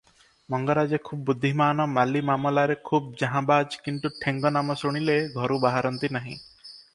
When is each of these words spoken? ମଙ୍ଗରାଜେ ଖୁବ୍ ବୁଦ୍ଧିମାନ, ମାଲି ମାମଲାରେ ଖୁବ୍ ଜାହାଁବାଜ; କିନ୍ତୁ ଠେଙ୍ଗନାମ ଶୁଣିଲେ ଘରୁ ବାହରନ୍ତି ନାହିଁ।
ମଙ୍ଗରାଜେ 0.51 0.97
ଖୁବ୍ 1.09 1.19
ବୁଦ୍ଧିମାନ, 1.27 1.85
ମାଲି 1.97 2.21
ମାମଲାରେ 2.29 2.77
ଖୁବ୍ 2.89 3.11
ଜାହାଁବାଜ; 3.25 3.79
କିନ୍ତୁ 3.89 4.13
ଠେଙ୍ଗନାମ 4.25 4.79
ଶୁଣିଲେ 4.85 5.19
ଘରୁ 5.37 5.59
ବାହରନ୍ତି 5.69 6.11
ନାହିଁ। 6.19 6.35